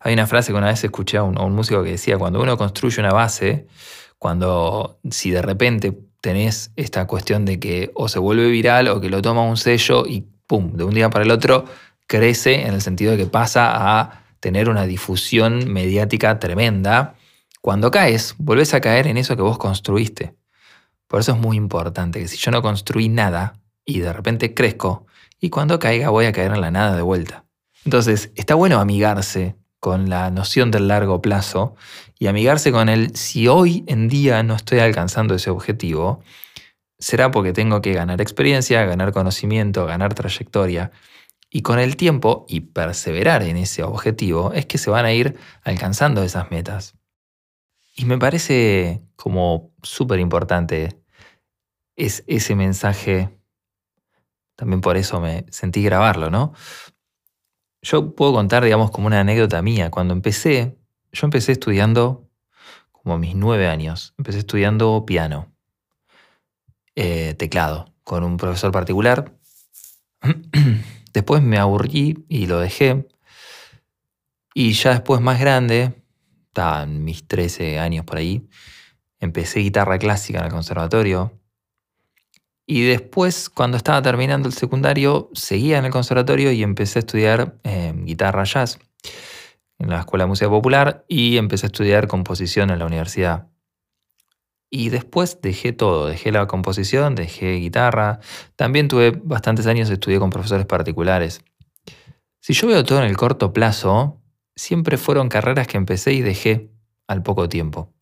Hay 0.00 0.14
una 0.14 0.26
frase 0.26 0.52
que 0.52 0.58
una 0.58 0.68
vez 0.68 0.82
escuché 0.82 1.18
a 1.18 1.22
un, 1.22 1.52
músico 1.52 1.82
que 1.82 1.90
decía, 1.90 2.16
cuando 2.16 2.40
uno 2.40 2.56
construye 2.56 2.98
una 2.98 3.12
base, 3.12 3.66
cuando 4.16 4.98
si 5.10 5.30
de 5.30 5.42
repente 5.42 5.92
tenés 6.22 6.72
esta 6.74 7.06
cuestión 7.06 7.44
de 7.44 7.60
que 7.60 7.90
o 7.92 8.08
se 8.08 8.20
vuelve 8.20 8.48
viral 8.48 8.88
o 8.88 9.02
que 9.02 9.10
lo 9.10 9.20
toma 9.20 9.42
un 9.42 9.58
sello 9.58 10.06
y 10.06 10.24
¡pum!, 10.46 10.72
de 10.78 10.84
un 10.84 10.94
día 10.94 11.10
para 11.10 11.26
el 11.26 11.30
otro 11.30 11.66
crece 12.06 12.66
en 12.66 12.72
el 12.72 12.80
sentido 12.80 13.12
de 13.12 13.18
que 13.18 13.26
pasa 13.26 14.00
a 14.00 14.24
tener 14.40 14.70
una 14.70 14.86
difusión 14.86 15.70
mediática 15.70 16.38
tremenda, 16.38 17.16
cuando 17.62 17.92
caes, 17.92 18.34
vuelves 18.38 18.74
a 18.74 18.80
caer 18.80 19.06
en 19.06 19.16
eso 19.16 19.36
que 19.36 19.42
vos 19.42 19.56
construiste. 19.56 20.34
Por 21.06 21.20
eso 21.20 21.30
es 21.32 21.38
muy 21.38 21.56
importante 21.56 22.18
que 22.18 22.26
si 22.26 22.36
yo 22.36 22.50
no 22.50 22.60
construí 22.60 23.08
nada 23.08 23.54
y 23.84 24.00
de 24.00 24.12
repente 24.12 24.52
crezco, 24.52 25.06
y 25.40 25.48
cuando 25.48 25.78
caiga 25.78 26.10
voy 26.10 26.26
a 26.26 26.32
caer 26.32 26.52
en 26.52 26.60
la 26.60 26.72
nada 26.72 26.96
de 26.96 27.02
vuelta. 27.02 27.44
Entonces, 27.84 28.32
está 28.34 28.56
bueno 28.56 28.80
amigarse 28.80 29.54
con 29.78 30.10
la 30.10 30.30
noción 30.32 30.72
del 30.72 30.88
largo 30.88 31.22
plazo 31.22 31.76
y 32.18 32.26
amigarse 32.26 32.72
con 32.72 32.88
el 32.88 33.14
si 33.14 33.46
hoy 33.46 33.84
en 33.86 34.08
día 34.08 34.42
no 34.42 34.56
estoy 34.56 34.80
alcanzando 34.80 35.36
ese 35.36 35.50
objetivo, 35.50 36.20
será 36.98 37.30
porque 37.30 37.52
tengo 37.52 37.80
que 37.80 37.92
ganar 37.92 38.20
experiencia, 38.20 38.84
ganar 38.84 39.12
conocimiento, 39.12 39.86
ganar 39.86 40.14
trayectoria. 40.14 40.90
Y 41.48 41.62
con 41.62 41.78
el 41.78 41.96
tiempo 41.96 42.44
y 42.48 42.60
perseverar 42.60 43.44
en 43.44 43.56
ese 43.56 43.84
objetivo 43.84 44.52
es 44.52 44.66
que 44.66 44.78
se 44.78 44.90
van 44.90 45.04
a 45.04 45.12
ir 45.12 45.36
alcanzando 45.62 46.24
esas 46.24 46.50
metas. 46.50 46.94
Y 48.02 48.04
me 48.04 48.18
parece 48.18 49.00
como 49.14 49.70
súper 49.80 50.18
importante 50.18 51.00
es 51.94 52.24
ese 52.26 52.56
mensaje. 52.56 53.38
También 54.56 54.80
por 54.80 54.96
eso 54.96 55.20
me 55.20 55.46
sentí 55.50 55.84
grabarlo, 55.84 56.28
¿no? 56.28 56.52
Yo 57.80 58.16
puedo 58.16 58.32
contar, 58.32 58.64
digamos, 58.64 58.90
como 58.90 59.06
una 59.06 59.20
anécdota 59.20 59.62
mía. 59.62 59.92
Cuando 59.92 60.14
empecé, 60.14 60.76
yo 61.12 61.28
empecé 61.28 61.52
estudiando 61.52 62.28
como 62.90 63.14
a 63.14 63.18
mis 63.18 63.36
nueve 63.36 63.68
años. 63.68 64.14
Empecé 64.18 64.40
estudiando 64.40 65.06
piano, 65.06 65.54
eh, 66.96 67.34
teclado, 67.34 67.94
con 68.02 68.24
un 68.24 68.36
profesor 68.36 68.72
particular. 68.72 69.32
después 71.12 71.40
me 71.40 71.58
aburrí 71.58 72.24
y 72.28 72.46
lo 72.46 72.58
dejé. 72.58 73.06
Y 74.54 74.72
ya 74.72 74.90
después 74.90 75.20
más 75.20 75.38
grande, 75.38 76.01
estaban 76.52 77.02
mis 77.02 77.26
13 77.26 77.78
años 77.78 78.04
por 78.04 78.18
ahí, 78.18 78.46
empecé 79.20 79.60
guitarra 79.60 79.98
clásica 79.98 80.40
en 80.40 80.44
el 80.44 80.50
conservatorio. 80.50 81.32
Y 82.66 82.84
después, 82.84 83.48
cuando 83.48 83.78
estaba 83.78 84.02
terminando 84.02 84.48
el 84.48 84.54
secundario, 84.54 85.30
seguía 85.32 85.78
en 85.78 85.86
el 85.86 85.90
conservatorio 85.90 86.52
y 86.52 86.62
empecé 86.62 86.98
a 86.98 87.00
estudiar 87.00 87.58
eh, 87.64 87.92
guitarra 88.04 88.44
jazz 88.44 88.78
en 89.78 89.88
la 89.88 90.00
Escuela 90.00 90.24
de 90.24 90.28
Música 90.28 90.50
Popular 90.50 91.04
y 91.08 91.38
empecé 91.38 91.66
a 91.66 91.68
estudiar 91.68 92.06
composición 92.06 92.70
en 92.70 92.78
la 92.78 92.86
universidad. 92.86 93.48
Y 94.70 94.90
después 94.90 95.40
dejé 95.40 95.72
todo, 95.72 96.06
dejé 96.06 96.32
la 96.32 96.46
composición, 96.46 97.14
dejé 97.14 97.54
guitarra. 97.54 98.20
También 98.56 98.88
tuve 98.88 99.10
bastantes 99.10 99.66
años, 99.66 99.90
estudié 99.90 100.18
con 100.18 100.30
profesores 100.30 100.66
particulares. 100.66 101.42
Si 102.40 102.52
yo 102.52 102.68
veo 102.68 102.84
todo 102.84 102.98
en 102.98 103.04
el 103.04 103.16
corto 103.16 103.52
plazo, 103.52 104.21
siempre 104.56 104.96
fueron 104.96 105.28
carreras 105.28 105.66
que 105.66 105.76
empecé 105.76 106.12
y 106.12 106.20
dejé 106.20 106.70
al 107.06 107.22
poco 107.22 107.48
tiempo. 107.48 107.92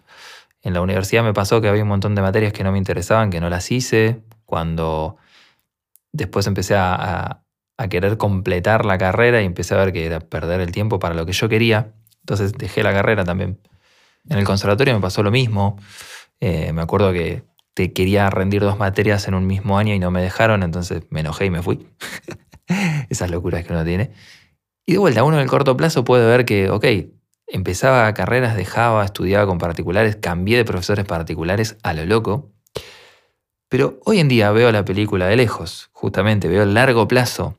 En 0.63 0.75
la 0.75 0.83
universidad 0.83 1.23
me 1.23 1.33
pasó 1.33 1.61
que 1.61 1.69
había 1.69 1.83
un 1.83 1.89
montón 1.89 2.15
de 2.15 2.23
materias 2.23 2.53
que 2.53 2.65
no 2.65 2.73
me 2.73 2.79
interesaban, 2.79 3.31
que 3.31 3.41
no 3.41 3.49
las 3.49 3.71
hice, 3.71 4.23
cuando 4.45 5.17
después 6.13 6.47
empecé 6.47 6.75
a, 6.77 7.43
querer 7.89 8.19
completar 8.19 8.85
la 8.85 8.99
carrera 8.99 9.41
y 9.41 9.47
empecé 9.47 9.73
a 9.73 9.79
ver 9.79 9.91
que 9.95 10.05
era 10.05 10.21
perder 10.21 10.61
el 10.61 10.71
tiempo 10.71 10.99
para 10.99 11.15
lo 11.15 11.25
que 11.25 11.33
yo 11.33 11.49
quería. 11.49 11.95
Entonces 12.21 12.53
dejé 12.53 12.83
la 12.83 12.93
carrera 12.93 13.25
también. 13.25 13.59
En 14.29 14.37
el 14.37 14.45
conservatorio 14.45 14.93
me 14.93 15.01
pasó 15.01 15.23
lo 15.23 15.31
mismo. 15.31 15.79
Eh, 16.41 16.75
me 16.75 16.83
acuerdo 16.83 17.11
que 17.11 17.43
te 17.73 17.95
quería 17.95 18.29
rendir 18.29 18.61
dos 18.61 18.79
materias 18.79 19.27
en 19.29 19.35
un 19.35 19.47
mismo 19.47 19.79
año 19.79 19.95
y 19.95 19.99
no 19.99 20.11
me 20.11 20.21
dejaron, 20.21 20.63
entonces 20.63 21.05
me 21.09 21.21
enojé 21.21 21.47
y 21.47 21.51
me 21.51 21.63
fui. 21.63 21.89
Esas 23.09 23.31
locuras 23.31 23.65
que 23.65 23.73
uno 23.73 23.83
tiene. 23.83 24.11
Y 24.87 24.93
de 24.93 24.99
vuelta, 24.99 25.25
uno 25.25 25.37
en 25.37 25.43
el 25.43 25.49
corto 25.49 25.77
plazo 25.77 26.05
puede 26.05 26.27
ver 26.27 26.45
que, 26.45 26.71
ok, 26.71 26.85
empezaba 27.47 28.13
carreras 28.15 28.57
de 28.57 28.65
Java, 28.65 29.05
estudiaba 29.05 29.47
con 29.47 29.59
particulares, 29.59 30.17
cambié 30.17 30.57
de 30.57 30.65
profesores 30.65 31.05
particulares 31.05 31.77
a 31.83 31.95
lo 31.95 32.07
loco. 32.07 32.53
Pero 33.69 34.01
hoy 34.05 34.19
en 34.19 34.29
día 34.29 34.51
veo 34.51 34.73
la 34.73 34.85
película 34.85 35.27
de 35.27 35.37
lejos, 35.37 35.91
justamente 35.93 36.49
veo 36.49 36.65
el 36.65 36.75
largo 36.75 37.07
plazo 37.07 37.57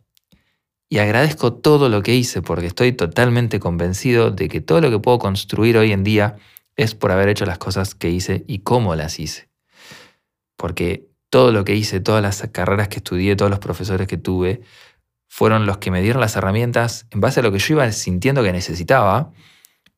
y 0.92 1.00
agradezco 1.00 1.54
todo 1.54 1.88
lo 1.88 2.04
que 2.04 2.13
hice 2.13 2.42
porque 2.42 2.68
estoy 2.68 2.92
totalmente 2.92 3.62
convencido 3.62 4.30
de 4.30 4.50
que 4.50 4.60
todo 4.60 4.82
lo 4.82 4.90
que 4.90 5.00
puedo 5.00 5.20
construir 5.20 5.78
hoy 5.78 5.94
en 5.94 6.04
día 6.04 6.36
es 6.75 6.96
por 6.96 7.12
haber 7.12 7.30
hecho 7.30 7.46
las 7.46 7.60
cosas 7.60 7.96
que 7.96 8.10
hice 8.10 8.44
y 8.46 8.60
cómo 8.60 8.94
las 8.96 9.18
hice. 9.18 9.48
Porque 10.58 11.08
todo 11.30 11.54
lo 11.54 11.63
que 11.63 11.75
hice, 11.75 12.01
todas 12.01 12.22
las 12.22 12.46
carreras 12.51 12.90
que 12.90 12.98
estudié, 12.98 13.38
todos 13.38 13.50
los 13.50 13.60
profesores 13.60 14.06
que 14.06 14.18
tuve, 14.18 14.63
fueron 15.33 15.65
los 15.65 15.77
que 15.77 15.91
me 15.91 16.01
dieron 16.01 16.19
las 16.19 16.35
herramientas 16.35 17.07
en 17.09 17.21
base 17.21 17.39
a 17.39 17.43
lo 17.43 17.53
que 17.53 17.57
yo 17.57 17.75
iba 17.75 17.89
sintiendo 17.93 18.43
que 18.43 18.51
necesitaba 18.51 19.31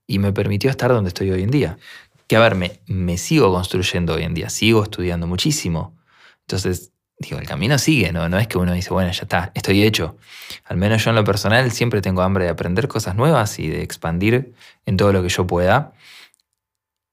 y 0.05 0.19
me 0.19 0.31
permitió 0.31 0.69
estar 0.69 0.91
donde 0.91 1.07
estoy 1.07 1.31
hoy 1.31 1.41
en 1.41 1.49
día. 1.49 1.79
Que 2.27 2.35
a 2.35 2.39
ver, 2.39 2.55
me, 2.55 3.17
sigo 3.17 3.51
construyendo 3.51 4.13
hoy 4.13 4.23
en 4.25 4.35
día, 4.35 4.51
sigo 4.51 4.83
estudiando 4.83 5.25
muchísimo, 5.25 5.97
entonces, 6.41 6.91
digo, 7.17 7.39
el 7.39 7.47
camino 7.47 7.79
sigue, 7.79 8.11
¿no? 8.11 8.29
No 8.29 8.37
es 8.37 8.47
que 8.47 8.59
uno 8.59 8.73
dice, 8.73 8.93
bueno, 8.93 9.11
ya 9.11 9.23
está, 9.23 9.51
estoy 9.55 9.81
hecho. 9.81 10.17
Al 10.65 10.77
menos 10.77 11.03
yo 11.03 11.09
en 11.09 11.15
lo 11.15 11.23
personal 11.23 11.71
siempre 11.71 11.99
tengo 12.01 12.21
hambre 12.21 12.43
de 12.43 12.51
aprender 12.51 12.87
cosas 12.87 13.15
nuevas 13.15 13.57
y 13.57 13.67
de 13.69 13.81
expandir 13.81 14.53
en 14.85 14.97
todo 14.97 15.11
lo 15.13 15.23
que 15.23 15.29
yo 15.29 15.47
pueda. 15.47 15.93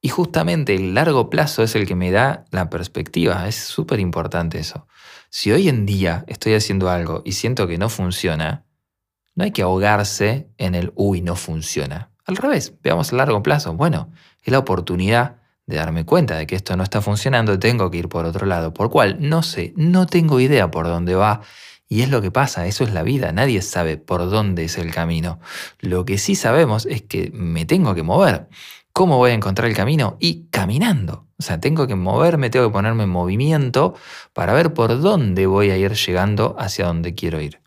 Y 0.03 0.09
justamente 0.09 0.75
el 0.75 0.95
largo 0.95 1.29
plazo 1.29 1.63
es 1.63 1.75
el 1.75 1.87
que 1.87 1.95
me 1.95 2.11
da 2.11 2.45
la 2.51 2.71
perspectiva. 2.71 3.47
Es 3.47 3.57
súper 3.57 4.01
importante 4.01 4.59
eso. 4.59 4.87
Si 5.29 5.53
hoy 5.53 5.69
en 5.69 5.87
día 5.87 6.25
estoy 6.27 6.55
haciendo 6.55 6.91
algo 6.91 7.23
y 7.25 7.33
siento 7.33 7.67
que 7.67 7.79
no 7.79 7.89
funciona, 7.89 8.65
no 9.35 9.45
hay 9.45 9.53
que 9.53 9.63
ahogarse 9.63 10.49
en 10.59 10.75
el, 10.75 10.93
uy, 10.97 11.21
no 11.21 11.37
funciona. 11.37 12.11
Al 12.27 12.37
revés, 12.37 12.75
veamos 12.83 13.13
a 13.13 13.17
largo 13.17 13.43
plazo. 13.43 13.75
Bueno, 13.75 14.11
es 14.43 14.51
la 14.51 14.59
oportunidad 14.59 15.37
de 15.67 15.77
darme 15.77 16.05
cuenta 16.05 16.37
de 16.37 16.47
que 16.47 16.57
esto 16.57 16.77
no 16.77 16.83
está 16.83 17.01
funcionando, 17.01 17.59
tengo 17.59 17.91
que 17.91 17.99
ir 17.99 18.09
por 18.09 18.25
otro 18.25 18.47
lado. 18.47 18.75
Por 18.75 18.91
cual, 18.91 19.19
no 19.21 19.43
sé, 19.43 19.73
no 19.77 20.07
tengo 20.07 20.41
idea 20.41 20.71
por 20.71 20.87
dónde 20.87 21.15
va. 21.15 21.43
Y 21.89 22.03
es 22.03 22.09
lo 22.09 22.23
que 22.23 22.31
pasa, 22.31 22.67
eso 22.67 22.85
es 22.85 22.93
la 22.93 23.03
vida, 23.03 23.33
nadie 23.33 23.63
sabe 23.63 23.97
por 23.97 24.31
dónde 24.31 24.65
es 24.65 24.79
el 24.79 24.93
camino. 24.93 25.41
Lo 25.81 26.05
que 26.05 26.19
sí 26.19 26.37
sabemos 26.37 26.87
es 26.87 27.03
que 27.03 27.31
me 27.33 27.65
tengo 27.65 27.95
que 27.95 28.05
mover. 28.05 28.49
¿Cómo 28.93 29.17
voy 29.17 29.31
a 29.31 29.35
encontrar 29.35 29.69
el 29.69 29.77
camino? 29.77 30.17
Y 30.21 30.49
caminando. 30.51 31.27
O 31.39 31.43
sea, 31.43 31.61
tengo 31.61 31.87
que 31.87 31.95
moverme, 31.95 32.51
tengo 32.51 32.67
que 32.67 32.73
ponerme 32.73 33.05
en 33.05 33.11
movimiento 33.11 33.95
para 34.33 34.53
ver 34.53 34.75
por 34.75 35.01
dónde 35.01 35.47
voy 35.47 35.71
a 35.71 35.77
ir 35.77 35.93
llegando 35.93 36.57
hacia 36.59 36.87
donde 36.87 37.15
quiero 37.15 37.41
ir. 37.41 37.61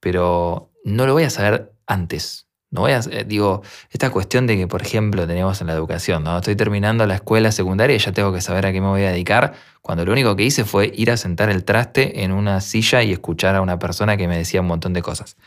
Pero 0.00 0.70
no 0.84 1.06
lo 1.06 1.14
voy 1.14 1.24
a 1.24 1.30
saber 1.30 1.72
antes. 1.86 2.48
No 2.70 2.82
voy 2.82 2.92
a, 2.92 3.00
eh, 3.10 3.24
digo, 3.26 3.62
esta 3.90 4.10
cuestión 4.10 4.46
de 4.46 4.58
que, 4.58 4.66
por 4.66 4.82
ejemplo, 4.82 5.26
tenemos 5.26 5.58
en 5.62 5.68
la 5.68 5.72
educación, 5.72 6.22
¿no? 6.22 6.36
Estoy 6.36 6.54
terminando 6.54 7.06
la 7.06 7.14
escuela 7.14 7.50
secundaria 7.50 7.96
y 7.96 7.98
ya 7.98 8.12
tengo 8.12 8.30
que 8.30 8.42
saber 8.42 8.66
a 8.66 8.72
qué 8.72 8.80
me 8.82 8.88
voy 8.88 9.04
a 9.04 9.10
dedicar, 9.10 9.54
cuando 9.80 10.04
lo 10.04 10.12
único 10.12 10.36
que 10.36 10.42
hice 10.42 10.64
fue 10.66 10.92
ir 10.94 11.10
a 11.10 11.16
sentar 11.16 11.48
el 11.48 11.64
traste 11.64 12.24
en 12.24 12.32
una 12.32 12.60
silla 12.60 13.02
y 13.02 13.12
escuchar 13.12 13.54
a 13.54 13.62
una 13.62 13.78
persona 13.78 14.18
que 14.18 14.28
me 14.28 14.36
decía 14.36 14.60
un 14.60 14.66
montón 14.66 14.92
de 14.92 15.00
cosas. 15.00 15.38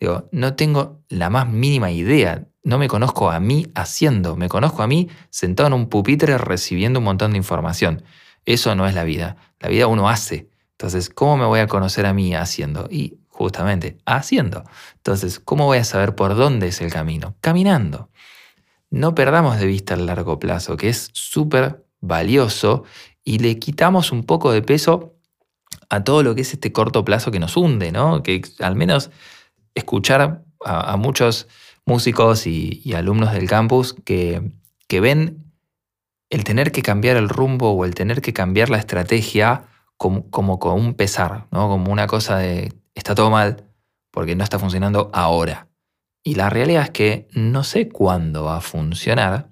Digo, 0.00 0.28
no 0.32 0.56
tengo 0.56 1.00
la 1.08 1.30
más 1.30 1.48
mínima 1.48 1.92
idea, 1.92 2.44
no 2.64 2.78
me 2.78 2.88
conozco 2.88 3.30
a 3.30 3.38
mí 3.40 3.66
haciendo, 3.74 4.36
me 4.36 4.48
conozco 4.48 4.82
a 4.82 4.86
mí 4.86 5.08
sentado 5.30 5.68
en 5.68 5.74
un 5.74 5.88
pupitre 5.88 6.38
recibiendo 6.38 6.98
un 6.98 7.04
montón 7.04 7.32
de 7.32 7.38
información. 7.38 8.02
Eso 8.46 8.74
no 8.74 8.86
es 8.86 8.94
la 8.94 9.04
vida, 9.04 9.36
la 9.60 9.68
vida 9.68 9.86
uno 9.86 10.08
hace. 10.08 10.48
Entonces, 10.72 11.10
¿cómo 11.10 11.36
me 11.36 11.46
voy 11.46 11.60
a 11.60 11.66
conocer 11.66 12.06
a 12.06 12.14
mí 12.14 12.34
haciendo? 12.34 12.88
Y 12.90 13.18
justamente 13.28 13.98
haciendo. 14.06 14.64
Entonces, 14.96 15.38
¿cómo 15.38 15.66
voy 15.66 15.78
a 15.78 15.84
saber 15.84 16.14
por 16.14 16.34
dónde 16.34 16.68
es 16.68 16.80
el 16.80 16.90
camino? 16.90 17.36
Caminando. 17.40 18.10
No 18.90 19.14
perdamos 19.14 19.58
de 19.58 19.66
vista 19.66 19.94
el 19.94 20.06
largo 20.06 20.38
plazo, 20.38 20.76
que 20.76 20.88
es 20.88 21.10
súper 21.12 21.84
valioso 22.00 22.84
y 23.24 23.38
le 23.38 23.58
quitamos 23.58 24.12
un 24.12 24.24
poco 24.24 24.52
de 24.52 24.62
peso 24.62 25.14
a 25.88 26.04
todo 26.04 26.22
lo 26.22 26.34
que 26.34 26.42
es 26.42 26.52
este 26.52 26.72
corto 26.72 27.04
plazo 27.04 27.30
que 27.30 27.40
nos 27.40 27.56
hunde, 27.56 27.92
¿no? 27.92 28.22
Que 28.22 28.42
al 28.60 28.76
menos 28.76 29.10
escuchar 29.74 30.44
a, 30.64 30.96
muchos 30.96 31.48
músicos 31.86 32.46
y, 32.46 32.92
alumnos 32.94 33.32
del 33.32 33.48
campus 33.48 33.94
que, 34.04 34.52
ven 34.88 35.52
el 36.30 36.44
tener 36.44 36.70
que 36.70 36.82
cambiar 36.82 37.16
el 37.16 37.28
rumbo 37.28 37.72
o 37.72 37.84
el 37.84 37.94
tener 37.94 38.22
que 38.22 38.32
cambiar 38.32 38.70
la 38.70 38.78
estrategia 38.78 39.64
como, 39.96 40.30
como, 40.30 40.58
con 40.58 40.74
un 40.74 40.94
pesar, 40.94 41.46
¿no? 41.50 41.68
como 41.68 41.92
una 41.92 42.06
cosa 42.06 42.38
de 42.38 42.72
está 42.94 43.14
todo 43.14 43.30
mal 43.30 43.64
porque 44.10 44.36
no 44.36 44.44
está 44.44 44.58
funcionando 44.58 45.10
ahora. 45.12 45.68
Y 46.22 46.36
la 46.36 46.48
realidad 46.48 46.84
es 46.84 46.90
que 46.90 47.28
no 47.32 47.64
sé 47.64 47.88
cuándo 47.88 48.44
va 48.44 48.58
a 48.58 48.60
funcionar, 48.60 49.50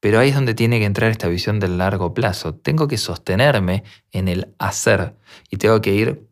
pero 0.00 0.18
ahí 0.18 0.30
es 0.30 0.34
donde 0.34 0.54
tiene 0.54 0.78
que 0.78 0.84
entrar 0.84 1.10
esta 1.10 1.28
visión 1.28 1.60
del 1.60 1.78
largo 1.78 2.14
plazo. 2.14 2.54
Tengo 2.54 2.88
que 2.88 2.98
sostenerme 2.98 3.84
en 4.10 4.28
el 4.28 4.54
hacer 4.58 5.16
y 5.50 5.58
tengo 5.58 5.80
que 5.80 5.92
ir 5.92 6.28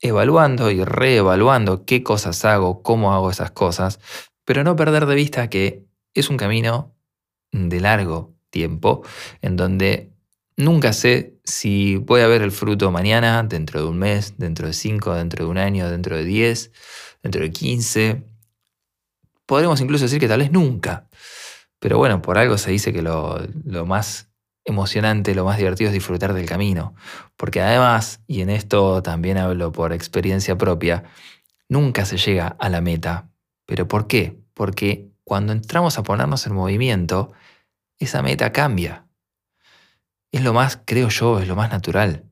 evaluando 0.00 0.70
y 0.70 0.84
reevaluando 0.84 1.84
qué 1.84 2.02
cosas 2.02 2.44
hago, 2.44 2.82
cómo 2.82 3.12
hago 3.14 3.30
esas 3.30 3.50
cosas, 3.50 4.00
pero 4.46 4.64
no 4.64 4.74
perder 4.74 5.04
de 5.04 5.14
vista 5.14 5.50
que 5.50 5.84
es 6.14 6.30
un 6.30 6.38
camino 6.38 6.96
de 7.52 7.80
largo 7.80 8.34
tiempo 8.50 9.02
en 9.42 9.56
donde 9.56 10.16
Nunca 10.58 10.94
sé 10.94 11.38
si 11.44 11.96
voy 11.96 12.22
a 12.22 12.26
ver 12.26 12.40
el 12.40 12.50
fruto 12.50 12.90
mañana, 12.90 13.42
dentro 13.42 13.82
de 13.82 13.88
un 13.88 13.98
mes, 13.98 14.34
dentro 14.38 14.66
de 14.66 14.72
cinco, 14.72 15.14
dentro 15.14 15.44
de 15.44 15.50
un 15.50 15.58
año, 15.58 15.90
dentro 15.90 16.16
de 16.16 16.24
diez, 16.24 16.72
dentro 17.22 17.42
de 17.42 17.50
quince. 17.50 18.24
Podremos 19.44 19.80
incluso 19.82 20.06
decir 20.06 20.18
que 20.18 20.28
tal 20.28 20.40
vez 20.40 20.50
nunca. 20.50 21.08
Pero 21.78 21.98
bueno, 21.98 22.22
por 22.22 22.38
algo 22.38 22.56
se 22.56 22.70
dice 22.70 22.90
que 22.92 23.02
lo, 23.02 23.38
lo 23.64 23.84
más 23.84 24.30
emocionante, 24.64 25.34
lo 25.34 25.44
más 25.44 25.58
divertido 25.58 25.88
es 25.88 25.94
disfrutar 25.94 26.32
del 26.32 26.46
camino. 26.46 26.94
Porque 27.36 27.60
además, 27.60 28.22
y 28.26 28.40
en 28.40 28.48
esto 28.48 29.02
también 29.02 29.36
hablo 29.36 29.72
por 29.72 29.92
experiencia 29.92 30.56
propia, 30.56 31.04
nunca 31.68 32.06
se 32.06 32.16
llega 32.16 32.48
a 32.58 32.70
la 32.70 32.80
meta. 32.80 33.28
¿Pero 33.66 33.88
por 33.88 34.06
qué? 34.06 34.38
Porque 34.54 35.10
cuando 35.24 35.52
entramos 35.52 35.98
a 35.98 36.02
ponernos 36.02 36.46
en 36.46 36.54
movimiento, 36.54 37.32
esa 37.98 38.22
meta 38.22 38.52
cambia. 38.52 39.06
Es 40.32 40.42
lo 40.42 40.52
más, 40.52 40.80
creo 40.84 41.08
yo, 41.08 41.40
es 41.40 41.48
lo 41.48 41.56
más 41.56 41.70
natural. 41.70 42.24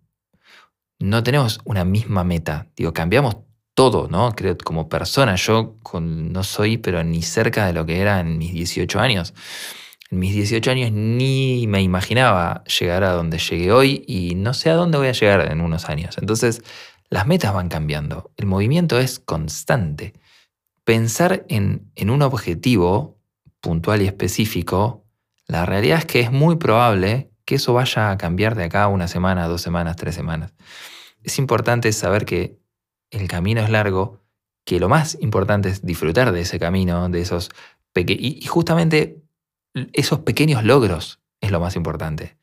No 0.99 1.23
tenemos 1.23 1.61
una 1.65 1.85
misma 1.85 2.25
meta. 2.25 2.69
Digo, 2.77 2.93
cambiamos 2.93 3.39
todo, 3.75 4.09
¿no? 4.09 4.33
Creo 4.35 4.57
como 4.57 4.89
persona. 4.89 5.35
Yo 5.35 5.77
no 6.01 6.45
soy, 6.45 6.79
pero 6.79 7.03
ni 7.03 7.23
cerca 7.23 7.67
de 7.67 7.73
lo 7.73 7.85
que 7.85 8.01
era 8.01 8.21
en 8.21 8.39
mis 8.39 8.53
18 8.53 9.01
años. 9.01 9.35
En 10.11 10.21
mis 10.21 10.35
18 10.35 10.71
años 10.71 10.93
ni 10.93 11.67
me 11.67 11.83
imaginaba 11.83 12.63
llegar 12.65 13.03
a 13.05 13.13
donde 13.13 13.39
llegué 13.39 13.73
hoy 13.73 14.05
y 14.07 14.35
no 14.37 14.55
sé 14.55 14.71
a 14.71 14.75
dónde 14.75 14.99
voy 14.99 15.09
a 15.09 15.13
llegar 15.13 15.51
en 15.51 15.61
unos 15.61 15.89
años. 15.89 16.17
Entonces, 16.19 16.63
las 17.11 17.27
metas 17.27 17.53
van 17.53 17.69
cambiando. 17.69 18.31
El 18.37 18.47
movimiento 18.47 18.99
es 18.99 19.19
constante. 19.19 20.15
Pensar 20.85 21.47
en, 21.49 21.91
un 21.99 22.23
objetivo 22.23 23.19
puntual 23.61 24.03
y 24.03 24.07
específico, 24.07 25.05
la 25.47 25.65
realidad 25.65 25.99
es 25.99 26.05
que 26.05 26.21
es 26.21 26.31
muy 26.31 26.57
probable 26.57 27.31
que 27.47 27.57
eso 27.57 27.73
vaya 27.73 28.11
a 28.11 28.19
cambiar 28.19 28.55
de 28.55 28.65
acá 28.65 28.89
una 28.89 29.09
semana, 29.09 29.49
dos 29.49 29.63
semanas, 29.63 29.97
tres 29.97 30.15
semanas. 30.15 30.53
Es 31.23 31.39
importante 31.39 31.91
saber 31.93 32.27
que 32.27 32.59
el 33.11 33.29
camino 33.29 33.63
es 33.63 33.71
largo, 33.71 34.21
que 34.65 34.79
lo 34.81 34.89
más 34.89 35.17
importante 35.21 35.71
es 35.71 35.85
disfrutar 35.85 36.33
de 36.33 36.41
ese 36.41 36.59
camino, 36.59 37.09
de 37.09 37.21
esos 37.21 37.51
pequeños... 37.93 38.23
Y 38.23 38.47
justamente 38.47 39.23
esos 39.93 40.21
pequeños 40.21 40.65
logros 40.65 41.21
es 41.41 41.51
lo 41.51 41.61
más 41.61 41.77
importante. 41.77 42.37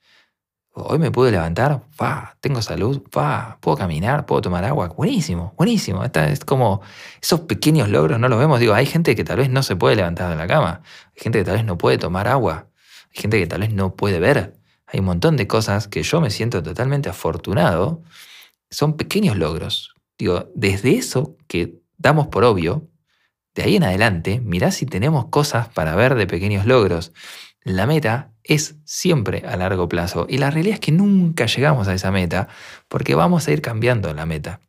Hoy 0.74 1.00
me 1.00 1.12
pude 1.12 1.32
levantar, 1.32 1.84
va, 2.02 2.38
tengo 2.40 2.62
salud, 2.62 3.04
va, 3.16 3.58
puedo 3.60 3.76
caminar, 3.76 4.26
puedo 4.26 4.42
tomar 4.42 4.64
agua. 4.64 4.88
Buenísimo, 4.88 5.54
buenísimo. 5.58 6.06
Esta 6.06 6.30
es 6.30 6.46
como 6.46 6.82
esos 7.22 7.42
pequeños 7.42 7.90
logros 7.90 8.20
no 8.20 8.30
los 8.30 8.40
vemos. 8.40 8.60
Digo, 8.62 8.74
hay 8.74 8.86
gente 8.86 9.14
que 9.14 9.26
tal 9.26 9.38
vez 9.38 9.50
no 9.50 9.64
se 9.64 9.76
puede 9.76 9.98
levantar 9.98 10.30
de 10.30 10.38
la 10.38 10.48
cama. 10.48 10.82
Hay 11.14 11.22
gente 11.24 11.40
que 11.40 11.46
tal 11.46 11.56
vez 11.56 11.66
no 11.66 11.78
puede 11.78 11.98
tomar 11.98 12.30
agua. 12.30 12.70
Hay 13.14 13.22
gente 13.22 13.38
que 13.38 13.48
tal 13.48 13.62
vez 13.62 13.74
no 13.74 13.96
puede 13.98 14.20
ver. 14.20 14.56
Hay 14.88 15.02
un 15.02 15.08
montón 15.08 15.36
de 15.36 15.46
cosas 15.46 15.90
que 15.90 16.04
yo 16.04 16.22
me 16.22 16.30
siento 16.30 16.64
totalmente 16.64 17.10
afortunado. 17.10 18.02
Son 18.70 18.96
pequeños 18.96 19.36
logros. 19.36 19.94
Digo, 20.18 20.52
desde 20.56 20.96
eso 20.96 21.36
que 21.48 21.82
damos 21.98 22.28
por 22.28 22.46
obvio, 22.46 22.88
de 23.56 23.64
ahí 23.64 23.76
en 23.76 23.84
adelante, 23.84 24.40
mirá 24.40 24.72
si 24.72 24.86
tenemos 24.86 25.26
cosas 25.26 25.68
para 25.68 25.96
ver 25.96 26.16
de 26.16 26.28
pequeños 26.28 26.66
logros. 26.66 27.12
La 27.64 27.86
meta 27.86 28.31
es 28.44 28.76
siempre 28.86 29.44
a 29.48 29.56
largo 29.56 29.88
plazo 29.88 30.26
y 30.30 30.38
la 30.38 30.52
realidad 30.52 30.76
es 30.76 30.80
que 30.80 30.92
nunca 30.92 31.46
llegamos 31.46 31.88
a 31.88 31.94
esa 31.94 32.12
meta 32.12 32.48
porque 32.88 33.16
vamos 33.16 33.48
a 33.48 33.52
ir 33.52 33.62
cambiando 33.62 34.14
la 34.14 34.26
meta. 34.26 34.62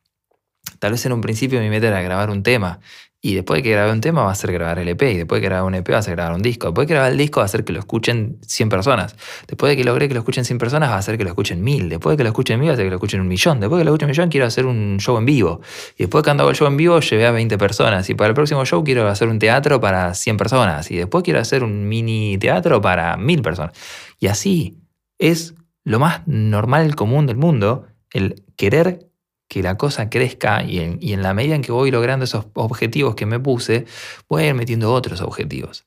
Tal 0.79 0.93
vez 0.93 1.05
en 1.07 1.13
un 1.13 1.21
principio 1.21 1.61
mi 1.61 1.71
meta 1.71 1.89
era 1.89 2.03
grabar 2.03 2.31
un 2.31 2.43
tema 2.43 2.81
y 3.25 3.37
después 3.37 3.59
de 3.59 3.63
que 3.63 3.71
grabe 3.71 3.93
un 3.93 4.01
tema 4.01 4.25
va 4.25 4.33
a 4.33 4.35
ser 4.35 4.51
grabar 4.53 4.81
el 4.81 4.89
EP, 4.89 5.03
y 5.03 5.17
después 5.19 5.41
de 5.41 5.43
que 5.43 5.49
grabe 5.49 5.65
un 5.65 5.77
EP 5.77 5.89
va 5.93 5.99
a 5.99 6.03
ser 6.03 6.17
grabar 6.17 6.35
un 6.35 6.43
disco, 6.43 6.67
después 6.67 6.87
de 6.87 6.89
que 6.89 6.95
grabar 6.95 7.13
el 7.13 7.19
disco 7.19 7.39
va 7.39 7.47
a 7.47 7.49
ser 7.49 7.65
que 7.65 7.73
lo 7.73 7.79
escuchen 7.79 8.39
100 8.45 8.69
personas, 8.69 9.15
después 9.47 9.71
de 9.71 9.77
que 9.77 9.85
logré 9.85 10.09
que 10.09 10.15
lo 10.15 10.21
escuchen 10.21 10.45
100 10.45 10.59
personas 10.59 10.91
va 10.91 10.97
a 10.97 11.03
ser 11.03 11.17
que 11.17 11.23
lo 11.23 11.31
escuchen 11.31 11.63
1000, 11.63 11.89
después 11.89 12.15
de 12.15 12.17
que 12.17 12.25
lo 12.25 12.31
escuchen 12.31 12.59
1000 12.59 12.69
va 12.71 12.73
a 12.75 12.77
ser 12.77 12.85
que 12.85 12.91
lo 12.91 12.97
escuchen 12.97 13.21
un 13.21 13.29
millón, 13.29 13.61
después 13.61 13.79
de 13.79 13.83
que 13.83 13.85
lo 13.85 13.91
escuchen 13.93 14.07
un 14.07 14.11
millón 14.11 14.29
quiero 14.29 14.47
hacer 14.47 14.67
un 14.67 14.97
show 14.99 15.17
en 15.17 15.25
vivo, 15.25 15.61
y 15.97 16.03
después 16.03 16.25
de 16.25 16.33
que 16.33 16.41
hago 16.41 16.51
el 16.51 16.57
show 16.57 16.67
en 16.67 16.77
vivo 16.77 16.99
llevé 16.99 17.27
a 17.27 17.31
20 17.31 17.57
personas, 17.59 18.11
y 18.11 18.15
para 18.15 18.29
el 18.29 18.35
próximo 18.35 18.65
show 18.67 18.83
quiero 18.83 19.07
hacer 19.07 19.29
un 19.29 19.39
teatro 19.39 19.81
para 19.81 20.15
100 20.15 20.37
personas, 20.37 20.91
y 20.91 20.97
después 20.97 21.23
quiero 21.23 21.39
hacer 21.39 21.63
un 21.63 21.89
mini 21.89 22.39
teatro 22.39 22.81
para 22.81 23.17
1000 23.17 23.43
personas. 23.43 23.73
Y 24.19 24.27
así 24.27 24.79
es 25.19 25.55
lo 25.85 26.01
más 26.01 26.23
normal, 26.27 26.97
común 26.97 27.27
del 27.27 27.37
mundo, 27.37 27.87
el 28.13 28.43
querer 28.57 29.12
que 29.53 29.63
la 29.63 29.77
cosa 29.77 30.09
crezca 30.09 30.63
y 30.63 30.79
en, 31.13 31.23
la 31.23 31.35
medida 31.35 31.55
en 31.55 31.61
que 31.61 31.73
voy 31.73 31.91
logrando 31.91 32.25
esos 32.25 32.47
objetivos 32.55 33.15
que 33.15 33.27
me 33.27 33.39
puse, 33.39 33.85
voy 34.27 34.45
a 34.45 34.47
ir 34.47 34.55
metiendo 34.55 34.91
otros 34.95 35.21
objetivos. 35.21 35.85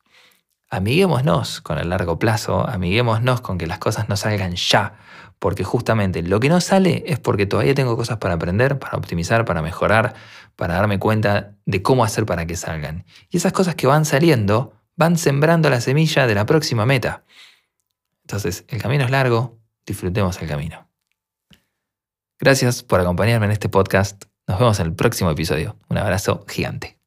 Amiguémonos 0.69 1.61
con 1.61 1.79
el 1.79 1.89
largo 1.89 2.19
plazo, 2.19 2.69
amiguémonos 2.69 3.41
con 3.41 3.57
que 3.57 3.65
las 3.65 3.79
cosas 3.79 4.07
no 4.07 4.17
salgan 4.17 4.55
ya, 4.55 4.99
porque 5.39 5.63
justamente 5.63 6.21
lo 6.21 6.39
que 6.39 6.47
no 6.47 6.61
sale 6.61 7.05
es 7.07 7.17
porque 7.17 7.47
todavía 7.47 7.73
tengo 7.73 7.97
cosas 7.97 8.17
para 8.19 8.35
aprender, 8.35 8.77
para 8.77 8.97
optimizar, 8.97 9.45
para 9.45 9.63
mejorar, 9.63 10.13
para 10.55 10.75
darme 10.75 10.99
cuenta 10.99 11.55
de 11.65 11.81
cómo 11.81 12.03
hacer 12.03 12.27
para 12.27 12.45
que 12.45 12.55
salgan. 12.55 13.03
Y 13.31 13.37
esas 13.37 13.51
cosas 13.51 13.73
que 13.73 13.87
van 13.87 14.05
saliendo 14.05 14.73
van 14.95 15.17
sembrando 15.17 15.71
la 15.71 15.81
semilla 15.81 16.27
de 16.27 16.35
la 16.35 16.45
próxima 16.45 16.85
meta. 16.85 17.23
Entonces, 18.21 18.63
el 18.67 18.79
camino 18.79 19.05
es 19.05 19.09
largo, 19.09 19.57
disfrutemos 19.87 20.39
el 20.39 20.47
camino. 20.47 20.84
Gracias 22.39 22.83
por 22.83 22.99
acompañarme 22.99 23.45
en 23.45 23.51
este 23.51 23.69
podcast. 23.69 24.25
Nos 24.47 24.59
vemos 24.59 24.79
en 24.79 24.87
el 24.87 24.95
próximo 24.95 25.31
episodio. 25.31 25.77
Un 25.89 25.97
abrazo 25.97 26.45
gigante. 26.47 26.99